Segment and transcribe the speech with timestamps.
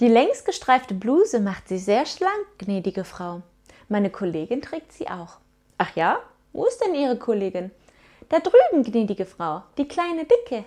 [0.00, 3.42] Die längst gestreifte Bluse macht sie sehr schlank, gnädige Frau.
[3.88, 5.38] Meine Kollegin trägt sie auch.
[5.78, 6.18] Ach ja?
[6.52, 7.70] Wo ist denn Ihre Kollegin?
[8.28, 10.64] Da drüben, gnädige Frau, die kleine Dicke.